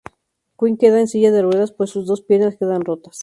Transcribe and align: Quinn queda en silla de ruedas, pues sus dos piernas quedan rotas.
Quinn 0.59 0.77
queda 0.79 0.99
en 0.99 1.07
silla 1.07 1.31
de 1.31 1.43
ruedas, 1.43 1.71
pues 1.71 1.91
sus 1.91 2.07
dos 2.07 2.23
piernas 2.23 2.57
quedan 2.57 2.81
rotas. 2.83 3.19